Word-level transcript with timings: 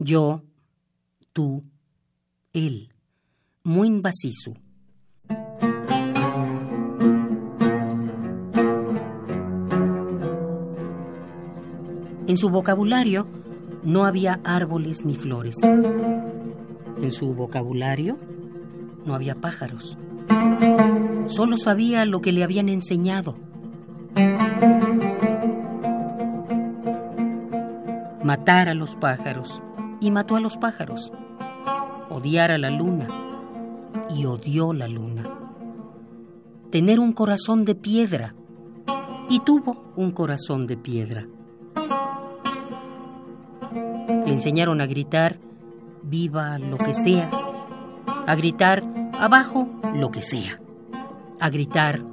Yo, 0.00 0.42
tú, 1.32 1.62
él, 2.52 2.92
muy 3.62 3.86
invasivo. 3.86 4.56
En 12.26 12.36
su 12.36 12.50
vocabulario 12.50 13.28
no 13.84 14.04
había 14.04 14.40
árboles 14.42 15.04
ni 15.04 15.14
flores. 15.14 15.54
En 15.62 17.10
su 17.12 17.32
vocabulario 17.34 18.18
no 19.06 19.14
había 19.14 19.36
pájaros. 19.36 19.96
Solo 21.26 21.56
sabía 21.56 22.04
lo 22.04 22.20
que 22.20 22.32
le 22.32 22.42
habían 22.42 22.68
enseñado. 22.68 23.36
Matar 28.24 28.68
a 28.68 28.74
los 28.74 28.96
pájaros 28.96 29.62
y 30.04 30.10
mató 30.10 30.36
a 30.36 30.40
los 30.40 30.58
pájaros. 30.58 31.12
Odiar 32.10 32.50
a 32.50 32.58
la 32.58 32.70
luna 32.70 33.08
y 34.14 34.26
odió 34.26 34.74
la 34.74 34.86
luna. 34.86 35.24
Tener 36.70 37.00
un 37.00 37.12
corazón 37.12 37.64
de 37.64 37.74
piedra 37.74 38.34
y 39.30 39.40
tuvo 39.40 39.94
un 39.96 40.10
corazón 40.10 40.66
de 40.66 40.76
piedra. 40.76 41.26
Le 44.26 44.32
enseñaron 44.32 44.82
a 44.82 44.86
gritar, 44.86 45.38
viva 46.02 46.58
lo 46.58 46.76
que 46.76 46.92
sea, 46.92 47.30
a 48.26 48.34
gritar, 48.34 48.84
abajo 49.18 49.68
lo 49.94 50.10
que 50.10 50.20
sea, 50.20 50.60
a 51.40 51.48
gritar, 51.48 52.04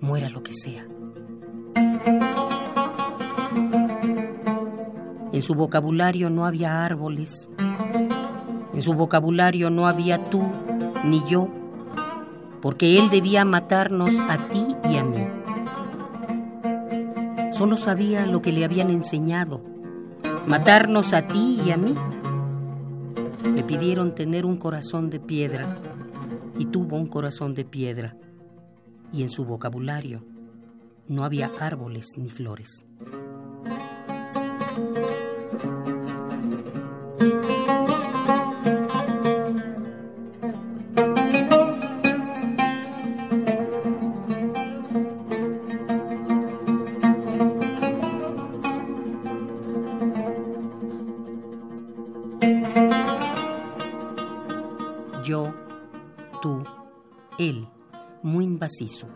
muera 0.00 0.28
lo 0.28 0.42
que 0.42 0.52
sea. 0.52 0.84
En 5.32 5.42
su 5.42 5.54
vocabulario 5.54 6.28
no 6.28 6.44
había 6.44 6.84
árboles, 6.84 7.48
en 8.74 8.82
su 8.82 8.94
vocabulario 8.94 9.70
no 9.70 9.86
había 9.86 10.30
tú 10.30 10.42
ni 11.04 11.22
yo, 11.28 11.48
porque 12.60 12.98
él 12.98 13.10
debía 13.10 13.44
matarnos 13.44 14.18
a 14.28 14.48
ti 14.48 14.76
y 14.90 14.96
a 14.96 15.04
mí. 15.04 15.26
Solo 17.52 17.76
sabía 17.76 18.26
lo 18.26 18.42
que 18.42 18.52
le 18.52 18.64
habían 18.64 18.90
enseñado, 18.90 19.62
matarnos 20.46 21.12
a 21.12 21.26
ti 21.26 21.60
y 21.64 21.70
a 21.70 21.76
mí. 21.76 21.94
Le 23.54 23.62
pidieron 23.64 24.14
tener 24.14 24.46
un 24.46 24.56
corazón 24.56 25.10
de 25.10 25.20
piedra 25.20 25.76
y 26.58 26.66
tuvo 26.66 26.96
un 26.96 27.06
corazón 27.06 27.54
de 27.54 27.64
piedra. 27.64 28.16
Y 29.12 29.22
en 29.22 29.28
su 29.28 29.44
vocabulario 29.44 30.24
no 31.08 31.24
había 31.24 31.50
árboles 31.60 32.06
ni 32.16 32.30
flores. 32.30 32.86
Yo, 55.24 55.52
tú, 56.40 56.62
él, 57.38 57.66
muy 58.22 58.44
invasivo. 58.44 59.08